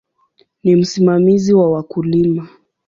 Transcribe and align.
Ni 0.63 0.75
msimamizi 0.75 1.53
wa 1.53 1.69
wakulima. 1.71 2.47